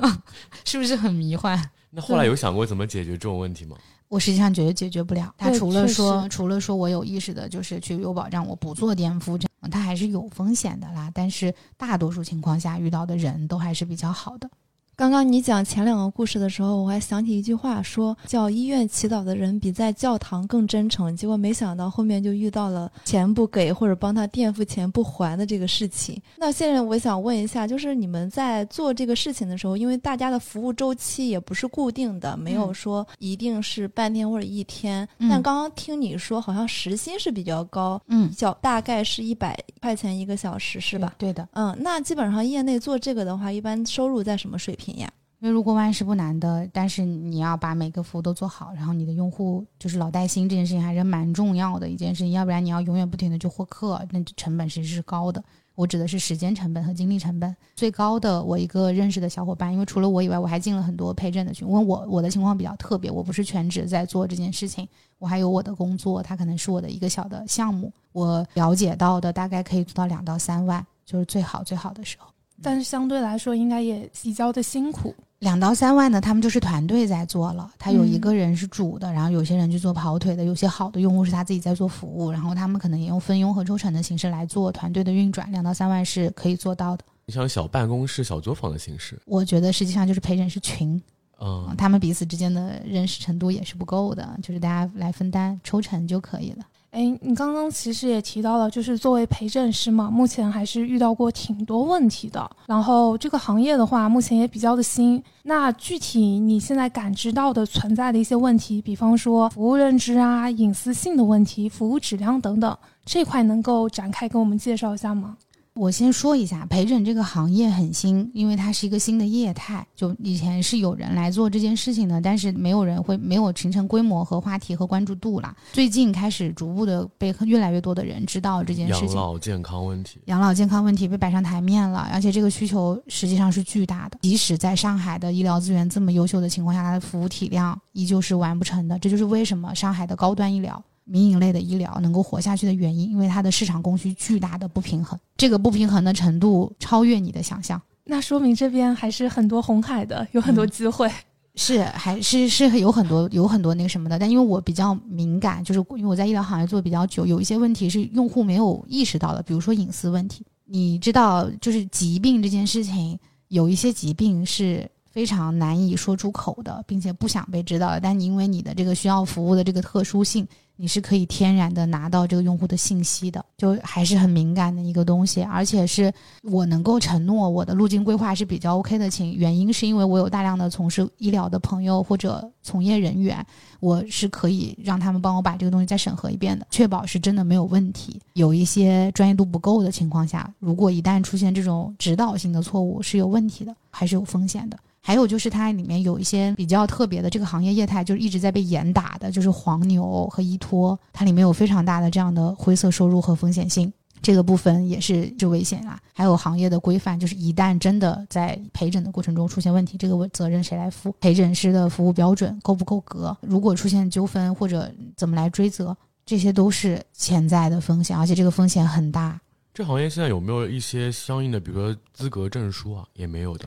[0.00, 0.22] 吗？
[0.64, 1.62] 是不是很迷幻？
[1.90, 3.76] 那后来有想过怎么解决这种问题吗？
[4.08, 5.34] 我实际上觉得解决不了。
[5.36, 11.10] 他除了说，除了说我有意识的，就是去有保障，我不做颠覆，这样他还是有风险的啦。
[11.14, 14.50] 但是大多数情况下遇到的人都还是比较好的。
[14.98, 21.14] 刚刚你讲前两个故事的时候，我还想起一句话说，叫医院祈祷的人比在教堂更真诚。
[21.14, 26.20] 结果没想到后面就遇到了钱不给或者帮他垫付钱不还的这个事情。
[26.36, 35.08] 那现在我想问一下，就是你们在做这个事情的时候，因为大家的服务周期也不是固定的，没有说一定是半天或者一天。
[35.18, 41.14] 嗯但刚刚听你说，好像时薪是比较高，嗯，小大概是一百块钱一个小时，是吧？
[41.18, 45.10] 对的，嗯，那基本上业内做这个的话，一般收入在什么水平呀？
[45.40, 55.40] 因为如果万是不难的，但是你要把每个服务都做好，然后你的用户就是老带新这件事情还是蛮重要的一件事情，要不然你要永远不停的去获客，那成本其实是高的。
[55.76, 57.54] 我指的是时间成本和精力成本。
[57.76, 61.68] 最高的，我一个认识的小伙伴，因为除了我以外，我还进了很多陪诊的群。
[61.68, 67.92] 因为我我的情况比较特别，我不是全职在做这件事情，我还有我的工作，它可能是我的一个小的项目。
[68.10, 72.28] 我了解到的大概可以做到两到三万，就是最好最好的时候。
[72.62, 75.14] 但是相对来说，应该也比较的辛苦。
[75.40, 87.04] 两到三万呢，他们就是团队在做了，他有一嗯个人是主的，然后有些人去做跑腿的，有些好的用户是他自己在做服务，然后他们可能也用分佣和抽成的形式来做团队的运转，两到三万是可以做到的。
[87.26, 91.00] 你像小办公室、小作坊的形式，我觉得实际上就是陪诊是群，
[91.40, 96.64] 嗯嗯，他们彼此之间的认识程度也是不够的，就是大家来分担抽成就可以了。
[96.90, 102.50] 哎，你刚刚其实也提到了，就是作为陪诊师嘛，目前还是遇到过挺多问题的。
[102.66, 105.22] 然后这个行业的话，目前也比较的新。
[105.42, 115.36] 那具体你现在感知到的存在的一些问题，比方说服务认知啊、隐私性的问题、服务质量等等，这块能够展开跟我们介绍一下吗？
[115.78, 119.86] 我先说一下，陪诊这个行业很新，因为它是一个新的业态。
[119.94, 125.54] 就以前是有人来做这件事情的，但是没有人会没有形成规模和话题和关注度啦。
[125.72, 129.10] 最近开始逐步的被越来越多的人知道这件事情。
[129.10, 134.18] 养老健康问题，养老健康问题被摆上台面了，而且这个需求实际上是巨大的。
[134.22, 138.98] 即使在上海的医疗资源这么优秀的情况下，它的服务体量依旧是完不成的。
[138.98, 140.82] 这就是为什么上海的高端医疗。
[141.08, 147.80] 民营类的医疗能够活下去的原因，因为它的市场供需巨大的不平衡，这个不平衡的程度超越你的想象。
[148.04, 151.10] 那说明这边还是很多红海的，有很多机会。
[151.56, 154.16] 是，还是是有很多有很多那个什么的。
[154.18, 160.44] 但因为我比较敏感，就是因为我在医疗行业做比较久，有一些问题是用户没有意识到的，比如说隐私问题。
[160.66, 163.18] 你知道，就是疾病这件事情，
[163.48, 167.98] 有一些疾病是非常难以说出口的，并且不想被知道的。
[168.00, 170.46] 但你因为你的这个需要服务的这个特殊性。
[170.80, 176.12] 你是可以天然的拿到这个用户的信息的，就还是很敏感的一个东西，而且是
[176.44, 179.10] 我能够承诺我的路径规划是比较 OK 的。
[179.10, 183.44] 情原因是因为我有大量的从事医疗的朋友或者从业人员，
[183.80, 188.20] 我是可以让他们帮我把这个东西再审核一遍的，确保是真的没有问题。
[188.34, 194.78] 有一些专业度不够的情况下，如果一旦出现这种指导性的错误，是有问题的，还是有风险的。
[195.08, 203.90] 还有就是它里面有一些比较特别的这个行业业态，就是一直在被严打的，就是黄牛和依托，它里面有非常大的这样的灰色收入和风险性，
[204.20, 205.98] 这个部分也是就危险啦。
[206.12, 211.10] 还有行业的规范，就是一旦真的在陪诊的过程中出现问题，这个问责任谁来负？
[211.20, 213.34] 陪诊师的服务标准够不够格？
[213.40, 219.40] 如果出现纠纷或者怎么来追责，这些都是潜在的风险，而且这个风险很大。
[219.72, 223.06] 这行业现在有没有一些相应的，比如说资格证书啊？
[223.14, 223.66] 也没有的。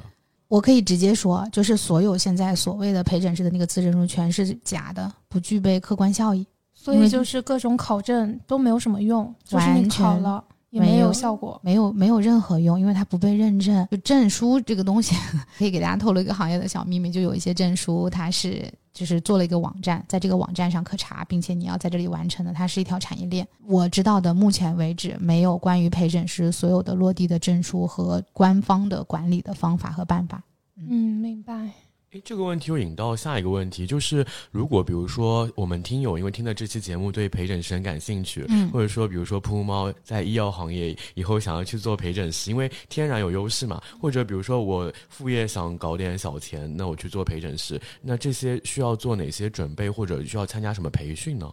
[0.52, 13.88] 我可以直接说，就是所有现在所谓的陪诊师的那个资质证书全是假的，不具备客观效益，所以就是各种考证都没有什么用，就是你考了也没有效果，没有没有任何用，因为它不被认证。
[13.90, 15.16] 就证书这个东西，
[15.58, 18.70] 可以给大家透露一个行业的小秘密，就有一些证书它是
[19.02, 23.48] 就是做了一个网站，在这个网站上可查，并且你要在这里完成的，它是一条产业链。
[23.66, 30.44] 我知道的，目前为止没有关于陪诊师所有的落地的证书和官方的管理的方法和办法。
[30.76, 31.72] 嗯，明白。
[32.12, 51.50] 诶，这个问题又引到下一个问题，就是如果比如说我们听友因为听了这期节目对陪诊师很感兴趣，嗯，或者说比如说噗噗猫在医药行业以后想要去做陪诊师，因为天然有优势嘛，或者比如说我副业想搞点小钱，那我去做陪诊师，那这些需要做哪些准备，或者需要参加什么培训呢？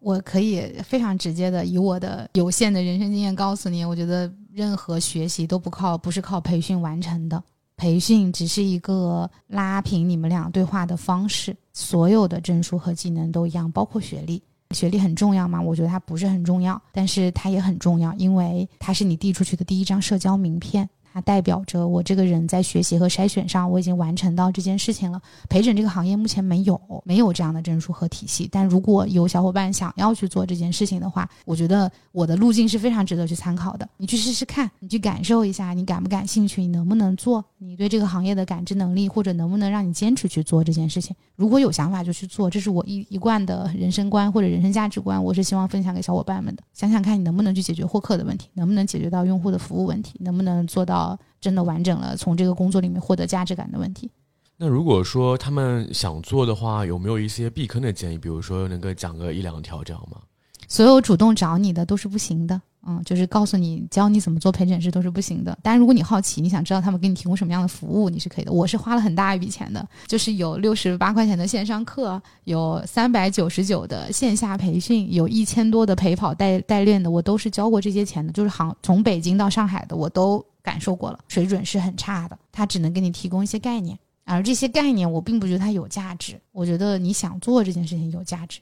[0.00, 7.42] 我可以非常直接的以我的有限的人生经验告诉你，我觉得任何学习都不靠不是靠培训完成的。
[7.78, 14.42] 培训只是一个拉平你们俩对话的方式，所有的证书和技能都一样，包括学历。
[14.72, 15.58] 学历很重要吗？
[15.58, 20.86] 我觉得它不是很重要，但是它也很重要，因为它是你递出去的第一张社交名片。
[21.20, 25.20] 代表着我这个人在学习和筛选上，我已经完成到这件事情了。
[25.48, 33.88] 陪诊这个行业目前没有没有这样的证书和体系，但如果有小伙伴想要去做这件事情的话，我觉得我的路径是非常值得去参考的。
[33.96, 41.14] 你去试试看，你去感受一下，你感不感兴趣，你能不能做，你对这个行业的感知能力，或者能不能让你坚持去做这件事情。
[41.36, 46.62] 如果有想法就去做，这是我一一贯的人生观或者人生价值观，我是希望分享给小伙伴们的。
[46.74, 51.07] 想想看你能不能去解决获客的问题，能不能解决到用户的服务问题，能不能做到。
[51.40, 54.10] 真的完整了，从这个工作里面获得价值感的问题。
[54.56, 58.18] 那如果说他们想做的话，有没有一些避坑的建议？
[58.18, 60.18] 比如说，能够讲个一两条这样吗？
[60.66, 65.56] 所有主动找你的都是不行的，嗯，就是告诉你教你怎么做陪诊师都是不行的。
[65.62, 68.50] 但，如果你好奇，你想知道他们给你提供什么样的服务，你是可以的。
[68.50, 78.32] 我是花了很大一笔钱的，就是有六十八块钱的线上课，有三百九十九的线下培训，有一千多的陪跑代代练的，我都是交过这些钱的。
[78.32, 80.44] 就是行从北京到上海的，我都。
[80.60, 82.38] 感受过了，水准是很差的。
[82.52, 86.38] 他只能给你提供一些概念，而这些概念我并不觉得它有价值。
[86.52, 88.60] 我觉得你想做这件事情有价值，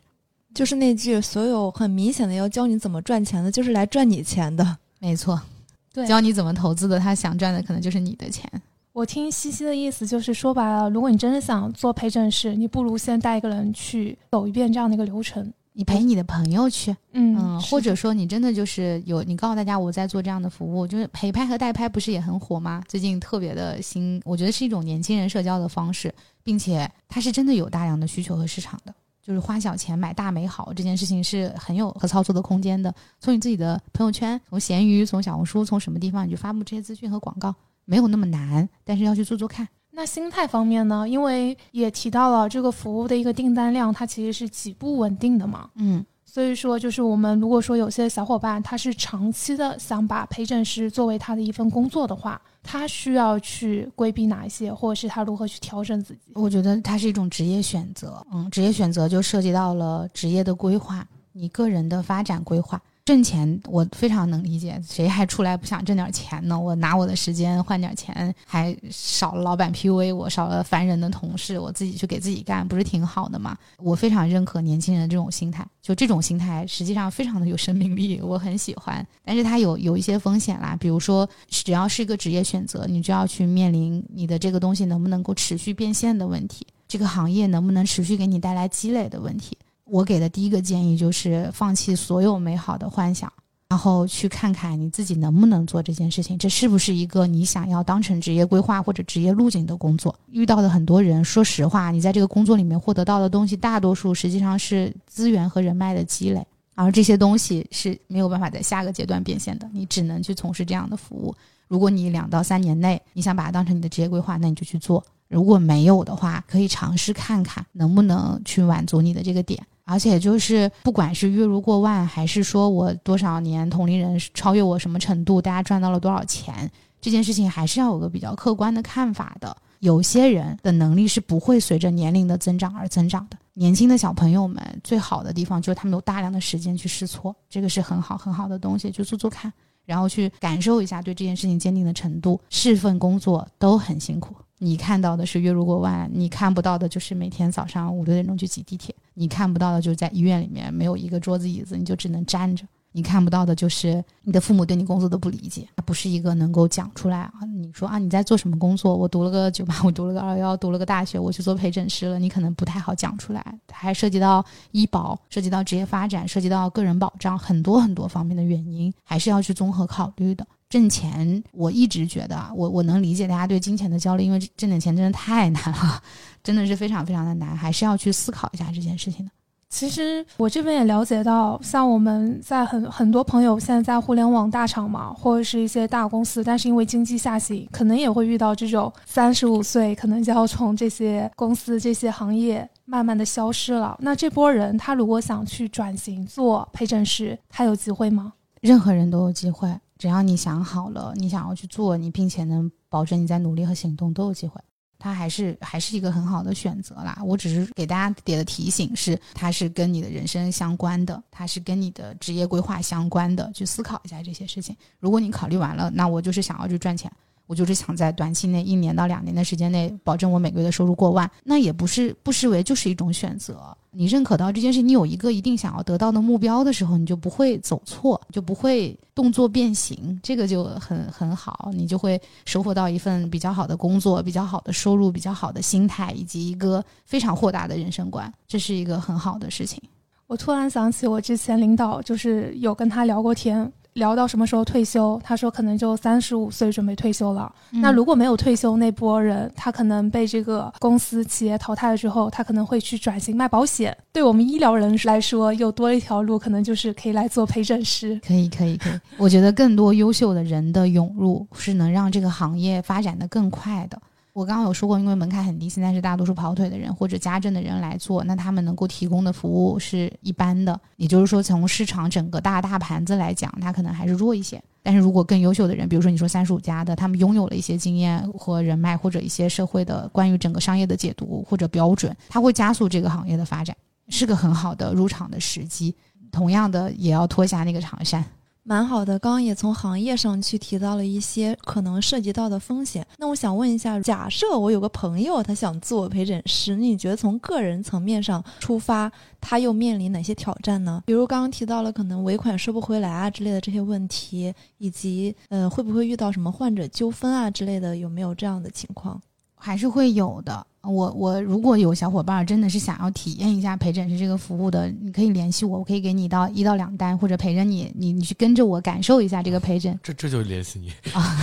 [0.57, 4.77] 就是那句所有很明显的要教你怎么赚钱的，就是来赚你钱的。
[4.99, 5.39] 没错，
[5.93, 8.51] 对，教你怎么投资的，他想赚的可能就是你的钱。
[8.95, 15.53] 我听西西的意思就是说白了，如果你真的想做陪诊师，你不如先带一个人去走一遍这样的一个流程。
[15.75, 22.83] 你陪你的朋友去，嗯嗯，或者说你真的就是有你告诉大家我在做这样的服务，就是陪拍和代拍不是也很火吗？
[22.89, 26.11] 最近特别的新，我觉得是一种年轻人社交的方式，
[26.43, 28.95] 并且它是真的有大量的需求和市场的。
[29.27, 32.95] 就是花小钱买大美好这件事情是很有可操作的空间的。
[33.19, 37.53] 从你自己的朋友圈，从闲鱼，从小红书，从什么地方你就发布这些资讯和广告，
[37.85, 39.67] 没有那么难，但是要去做做看。
[39.91, 41.09] 那心态方面呢？
[41.09, 45.69] 因为也提到了这个服务的一个订单量，它其实是极不稳定的嘛。
[45.75, 46.07] 嗯。
[46.37, 56.33] 所以说，就是我们如果说有些小伙伴他是长期的想把陪诊师作为他的一份工作的话，他需要去规避哪一些，或者是他如何去调整自己？
[56.35, 62.79] 我觉得它是一种职业选择，嗯，职业选择就涉及到了职业的规划，你个人的发展规划。
[63.07, 66.59] 挣钱我非常能理解，谁还出来不想挣点钱呢？
[66.59, 73.57] 我拿我的时间换点钱，还少了老板 PUA 我，少了烦人的同事，我自己去给自己干，不是挺好的吗？
[73.79, 79.07] 我非常认可年轻人这种心态，就这种心态实际上非常的有生命力，我很喜欢。
[79.25, 89.57] 但是它有有一些风险啦，比如说只要是一个职业选择，你就要去面临你的这个东西能不能够持续变现的问题，这个行业能不能持续给你带来积累的问题。
[89.87, 93.33] 我给的第一个建议就是放弃所有美好的幻想，
[93.69, 100.15] 然后去看看你自己能不能做这件事情，这是不是一个你想要当成职业规划或者职业路径的工作？
[100.31, 111.35] 遇到的很多人，说实话，你在这个工作里面获得到的东西，大多数实际上是资源和人脉的积累，而这些东西是没有办法在下个阶段变现的，你只能去从事这样的服务。
[111.69, 119.65] 如果你两到三年内你想把它当成你的职业规划，那你就去做；如果没有的话，可以尝试看看能不能去满足你的这个点。
[119.87, 126.69] 而且就是，不管是月入过万，还是说我多少年同龄人超越我什么程度，大家赚到了多少钱，
[127.01, 129.57] 这件事情还是要有个比较客观的看法的。
[129.81, 133.37] 有些人的能力是不会随着年龄的增长而增长的。
[133.53, 139.53] 年轻的小朋友们最好的地方就是他们有大量的时间去试错，这个是很好很好的东西，就做做看，
[139.85, 142.41] 然后去感受一下对这件事情坚定的程度。
[142.51, 144.35] 是份工作都很辛苦。
[144.59, 152.65] 你看到的是月入过万，你看不到的就是每天早上五六点钟去挤地铁，你看不到的就是在医院里面没有一个桌子椅子，你就只能站着。
[152.93, 157.33] 你看不到的就是你的父母对你工作的不理解，它不是一个能够讲出来啊。
[157.55, 158.97] 你说啊，你在做什么工作？
[158.97, 162.19] 我读了个九八，我读了个二幺幺，读了个大学，我去做陪诊师了。
[162.19, 170.47] 你可能不太好讲出来，还涉及到医保，涉及到职业发展，涉及到个人保障，很多很多方面的原因，还是要去综合考虑的。
[170.69, 176.03] 挣钱，我一直觉得，我我能理解大家对金钱的焦虑，因为挣点钱真的太难了，
[176.43, 179.31] 真的是非常非常的难，还是要去思考一下这件事情的。
[179.69, 193.97] 其实我这边也了解到，像我们在很很多朋友现在在互联网大厂嘛，或者是一些大公司，但是因为经济下行，可能也会遇到这种三十五岁可能就要从这些公司、这些行业慢慢的消失了。
[194.01, 198.33] 那这波人他如果想去转型做陪诊师，他有机会吗？
[198.61, 199.69] 任何人都有机会。
[199.99, 204.61] 只要你想好了，你想要去做，你并且能保证你在努力和行动都有机会，
[204.99, 207.19] 它还是还是一个很好的选择啦。
[207.25, 214.77] 我只是给大家点的提醒是，它是跟你的人生相关的，它是跟你的职业规划相关的，去思考一下这些事情。
[215.01, 217.11] 如果你考虑完了，那我就是想要去赚钱。
[217.47, 223.77] 我就是想在短期内一年到两年的时间内，保证我每个月的收入过万，那也不是不失为就是一种选择。
[223.91, 239.83] 你认可到这件事，你有一个一定想要得到的目标的时候，你就不会走错，就不会动作变形，这个就很很好，你就会收获到一份比较好的工作、比较好的收入、比较好的心态，以及一个非常豁达的人生观，这是一个很好的事情。
[240.27, 243.73] 我突然想起，我之前领导就是有跟他聊过天。
[243.97, 247.53] 聊到什么时候退休，他说可能就三十五岁准备退休了。
[247.71, 253.97] 那如果没有退休那波人，他可能被这个公司企业淘汰了之后，他可能会去转型卖保险。
[254.13, 258.21] 对我们医疗人来说，又多了一条路，可能就是可以来做陪诊师。
[258.27, 258.93] 可以，可以，可以。
[259.17, 263.99] 我觉得更多优秀的人的涌入，是能让这个行业发展的更快的。
[264.37, 270.79] 我刚刚有说过，因为门槛很低，现在是大多数跑腿的人或者家政的人来做，那他们能够提供的服务是一般的。
[270.97, 274.63] 也就是说，从市场整个大大盘子来讲，它可能还是弱一些。
[274.83, 283.75] 但是如果更优秀的人，比如说你说三十五家的，他们拥有了一些经验和人脉，或者一些社会的关于整个商业的解读或者标准，它会加速这个行业的发展，
[284.11, 285.97] 是个很好的入场的时机。
[286.31, 288.23] 同样的，也要脱下那个长衫。
[288.69, 293.07] 蛮好的，刚刚也从行业上去提到了一些可能涉及到的风险。
[293.17, 299.11] 那我想问一下，假设我有个朋友，他想做陪诊师，你觉得从个人层面上出发，
[299.41, 301.01] 他又面临哪些挑战呢？
[301.07, 309.23] 比如刚刚提到了可能尾款收不回来啊之类的这些问题，以及呃会不会遇到什么患者纠纷啊之类的，有没有这样的情况？
[309.55, 310.67] 还是会有的。
[310.87, 319.99] 我我如果有小伙伴真的是想要体验一下陪诊师这个服务的，你可以联系我，我可以给你到一到两单，或者陪着你，你你去跟着我感受一下这个陪诊。
[320.03, 321.37] 这这就联系你啊？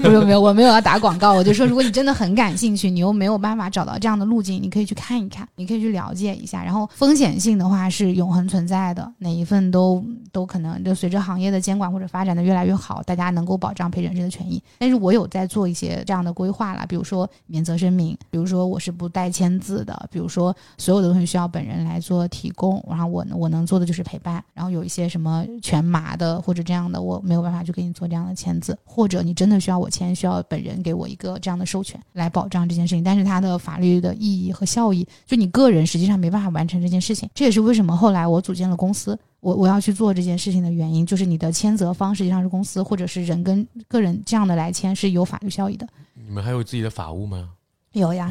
[0.00, 6.62] 没有没有，我没有要打广告，我就说，如果你真的很感兴趣，你又没有办法找到这样的路径，你可以去看一看，你可以去了解一下。
[6.62, 14.62] 然后风险性的话是永恒存在的，哪一份都都可能就随着行业的监管或者发展的越来越好，大家能够保障陪诊师的权益。
[14.78, 45.86] 但是我有在做一些这样的规划了，比如说免责声明，比如说我是不带签字的，比如说所有的东西需要本人来做提供，然后我我能做的就是陪伴，然后有一些什么全麻的或者这样的，我没有办法去给你做这样的签字，或者你真的需要我签，需要本人给我一个这样的授权来保障这件事情，但是它的法律的意义和效益，就你个人实际上没办法完成这件事情，这也是为什么后来我组建了公司，我我要去做这件事情的原因，就是你的签责方实际上是公司或者是人跟个人这样的来签是有法律效益的。
[46.14, 47.50] 你们还有自己的法务吗？
[47.92, 48.30] 有呀。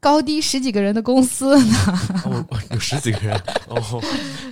[0.00, 1.76] 高低十几个人的公司呢？
[2.24, 3.36] 哦，有十几个人
[3.68, 4.02] 哦，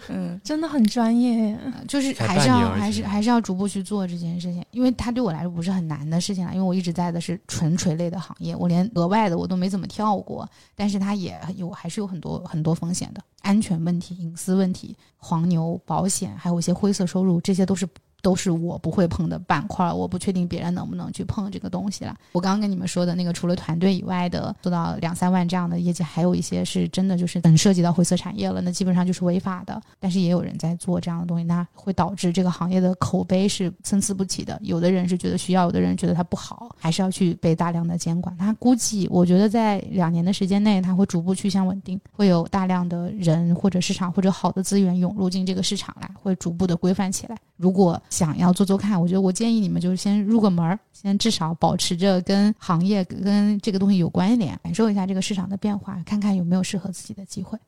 [0.08, 10.46] 嗯，真的很专业，就是还是要还是还是要逐步去做这件事情，因为它对我来说不是很难的事情了，因为我一直在的是纯垂类的行业，我连额外的我都没怎么跳过，
[10.76, 17.88] 但是它也有还是有很多很多风险的，安全问题、隐私问题、黄牛、保险，还有一些灰色收入，这些都是。
[18.20, 22.14] 都是我不会碰的板块，我不确定别人能不能去碰这个东西了。
[22.32, 29.80] 我刚刚跟你们说的那个，除了团队以外的做到两三万这样的业绩，还有一些是真的就是等涉及到灰色产业了，那基本上就是违法的。
[30.00, 34.58] 但是也有人在做这样的东西，那会导致这个行业的口碑是参差不齐的。
[34.62, 38.36] 有的人是觉得需要，有的人觉得它不好，还是要去被大量的监管。
[38.36, 47.36] 它估计我觉得在两年的时间内，它会逐步趋向稳定，会有大量的人或者市场或者好的资源涌入进这个市场来，会逐步的规范起来。
[47.56, 57.58] 如果想要做做看，我觉得我建议你们就是先入个门儿，先至少保持着跟行业跟这个东西有关联，感受一下这个市场的变化，看看有没有适合自己的机会。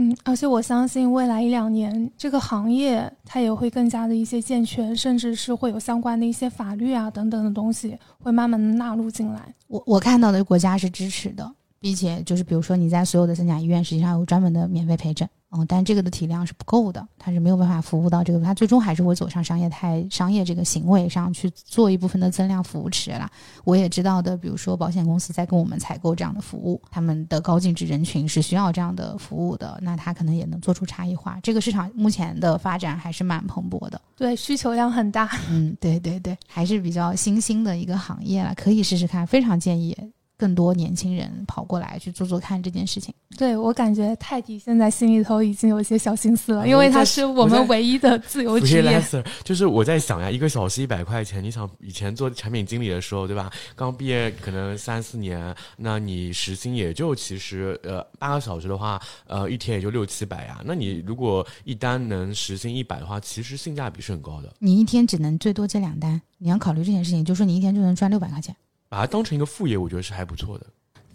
[0.00, 9.52] 嗯，而且我相信未来一两年这个行业它也会更加的一些健全，甚至是会有相关的一些法律啊等等的东西会慢慢的纳入进来。
[9.66, 15.28] 我我看到的国家是支持的，并且就是比如说你在所有的三甲医院实际上有专门的免费陪诊。
[15.50, 23.30] 嗯，但这个的体量是不够的，它是没有办法服务到这个，它最终还是会走上商业态、商业这个行为上去做一部分的增量扶持了。
[23.64, 31.38] 我也知道的，比如说保险公司在跟我们采购这样的服务，他们的高净值人群是需要这样的服务的，那它可能也能做出差异化。
[31.42, 35.30] 这个市场目前的发展还是蛮蓬勃的，对，需求量很大。
[35.48, 39.96] 嗯，对对对，还是比较新兴的一个行业了，可以试试看，非常建议。
[40.38, 49.02] 更多年轻人跑过来去做做看这件事情，对我感觉泰迪现在心里头已经有一些小心思了，因为他是我们唯一的自由职业。
[49.42, 53.50] 就是我在想呀，一个小时一百块钱，你想以前做产品经理的时候，对吧？
[53.74, 60.60] 刚毕业可能三四年，那你时薪也就其实呃八个小时的话，呃一天也就六七百呀。
[60.64, 64.54] 那你如果一单能时薪一百的话，其实性价比是很高的。
[64.60, 68.54] 你一天只能最多接两单，你要考虑这件事情，就说你一天就能赚六百块钱。
[68.88, 70.66] 把它当成一个副业，我觉得是还不错的。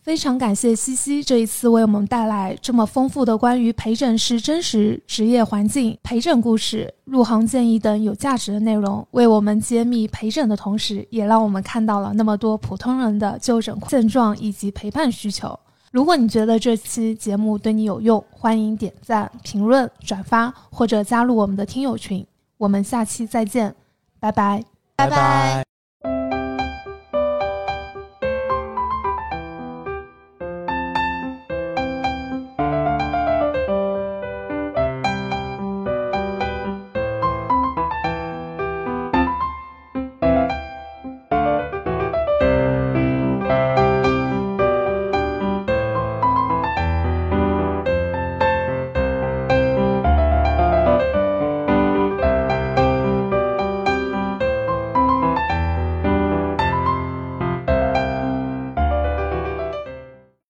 [0.02, 15.58] 非常感谢西西这一次为我们带来这么丰富的关于陪诊师真实职业环境、陪诊故事、入行建议等有价值的内容，为我们揭秘陪诊的同时，也让我们看到了那么多普通人的就诊现状以及陪伴需求。
[15.92, 22.26] 如果你觉得这期节目对你有用，欢迎点赞、评论、转发或者加入我们的听友群。
[22.58, 23.74] 我们下期再见，
[24.20, 24.62] 拜拜，
[24.98, 25.73] 拜拜。